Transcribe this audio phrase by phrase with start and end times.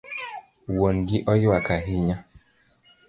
[0.75, 2.17] Wuon gi oywak ahinya